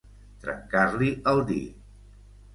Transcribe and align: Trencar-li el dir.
Trencar-li 0.45 1.11
el 1.33 1.43
dir. 1.53 1.61